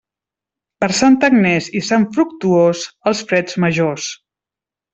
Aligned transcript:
Per 0.83 0.87
Santa 0.99 1.29
Agnés 1.33 1.67
i 1.79 1.81
Sant 1.89 2.07
Fructuós, 2.17 2.83
els 3.13 3.23
freds 3.33 3.61
majors. 3.67 4.09